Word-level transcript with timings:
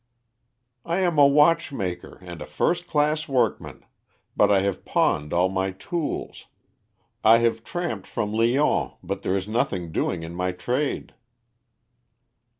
"I 0.83 1.01
am 1.01 1.19
a 1.19 1.27
watchmaker 1.27 2.17
and 2.23 2.41
a 2.41 2.47
first 2.47 2.87
class 2.87 3.27
workman, 3.27 3.85
but 4.35 4.51
I 4.51 4.61
have 4.61 4.83
pawned 4.83 5.31
all 5.31 5.47
my 5.47 5.69
tools. 5.73 6.47
I 7.23 7.37
have 7.37 7.63
tramped 7.63 8.07
from 8.07 8.33
Lyons, 8.33 8.93
but 9.03 9.21
there 9.21 9.35
is 9.37 9.47
nothing 9.47 9.91
doing 9.91 10.23
in 10.23 10.33
my 10.33 10.53
trade." 10.53 11.13